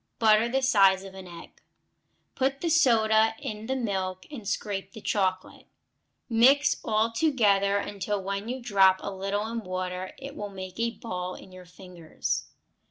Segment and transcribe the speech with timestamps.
[0.17, 1.61] Butter the size of an egg.
[2.33, 5.67] Put the soda in the milk and scrape the chocolate.
[6.27, 10.89] Mix all together until when you drop a little in water it will make a
[10.89, 12.45] ball in your fingers.